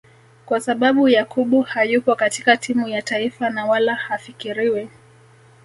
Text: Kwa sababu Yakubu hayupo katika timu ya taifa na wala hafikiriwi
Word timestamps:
Kwa 0.45 0.59
sababu 0.61 1.09
Yakubu 1.09 1.61
hayupo 1.61 2.15
katika 2.15 2.57
timu 2.57 2.87
ya 2.87 3.01
taifa 3.01 3.49
na 3.49 3.65
wala 3.65 3.95
hafikiriwi 3.95 4.89